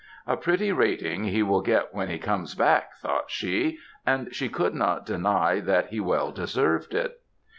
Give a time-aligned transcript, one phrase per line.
[0.25, 4.73] A pretty rating he will get when he comes back thought she; and she could
[4.73, 7.21] not deny that he well deserved it.